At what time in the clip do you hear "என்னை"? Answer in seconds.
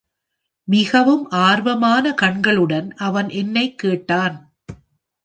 3.29-3.75